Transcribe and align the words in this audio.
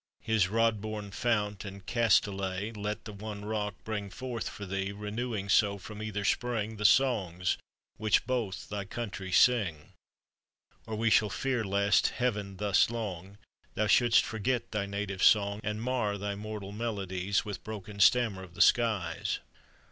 His 0.23 0.47
rod 0.47 0.81
born 0.81 1.11
fount 1.11 1.63
and 1.63 1.85
Castaly 1.85 2.73
Let 2.75 3.05
the 3.05 3.13
one 3.13 3.45
rock 3.45 3.75
bring 3.83 4.09
forth 4.09 4.49
for 4.49 4.65
thee, 4.65 4.91
Renewing 4.91 5.47
so 5.47 5.77
from 5.77 6.01
either 6.01 6.25
spring 6.25 6.77
The 6.77 6.85
songs 6.85 7.55
which 7.97 8.25
both 8.25 8.67
thy 8.69 8.83
countries 8.85 9.37
sing: 9.37 9.93
Or 10.87 10.95
we 10.95 11.11
shall 11.11 11.29
fear 11.29 11.63
lest, 11.63 12.07
heavened 12.07 12.57
thus 12.57 12.89
long, 12.89 13.37
Thou 13.75 13.85
should'st 13.85 14.25
forget 14.25 14.71
thy 14.71 14.87
native 14.87 15.21
song, 15.21 15.61
And 15.63 15.83
mar 15.83 16.17
thy 16.17 16.33
mortal 16.33 16.71
melodies 16.71 17.45
With 17.45 17.63
broken 17.63 17.99
stammer 17.99 18.41
of 18.41 18.55
the 18.55 18.61
skies. 18.61 19.37